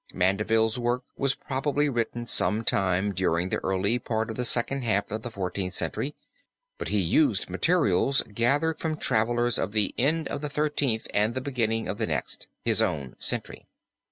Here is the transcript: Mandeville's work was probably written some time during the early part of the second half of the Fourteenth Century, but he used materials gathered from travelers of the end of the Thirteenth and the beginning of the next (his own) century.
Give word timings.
Mandeville's 0.15 0.79
work 0.79 1.03
was 1.15 1.35
probably 1.35 1.87
written 1.87 2.25
some 2.25 2.63
time 2.63 3.13
during 3.13 3.49
the 3.49 3.59
early 3.63 3.99
part 3.99 4.31
of 4.31 4.35
the 4.35 4.45
second 4.45 4.83
half 4.83 5.11
of 5.11 5.21
the 5.21 5.29
Fourteenth 5.29 5.75
Century, 5.75 6.15
but 6.79 6.87
he 6.87 6.97
used 6.99 7.51
materials 7.51 8.23
gathered 8.33 8.79
from 8.79 8.97
travelers 8.97 9.59
of 9.59 9.73
the 9.73 9.93
end 9.99 10.27
of 10.29 10.41
the 10.41 10.49
Thirteenth 10.49 11.05
and 11.13 11.35
the 11.35 11.39
beginning 11.39 11.87
of 11.87 11.99
the 11.99 12.07
next 12.07 12.47
(his 12.65 12.81
own) 12.81 13.15
century. 13.19 13.67